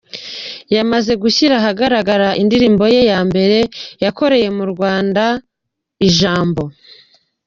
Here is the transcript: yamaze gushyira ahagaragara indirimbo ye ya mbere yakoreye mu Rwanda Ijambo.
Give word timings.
yamaze 0.75 1.11
gushyira 1.23 1.53
ahagaragara 1.61 2.27
indirimbo 2.41 2.83
ye 2.93 3.01
ya 3.11 3.19
mbere 3.29 3.57
yakoreye 4.03 4.47
mu 4.57 4.65
Rwanda 4.71 5.23
Ijambo. 6.09 6.63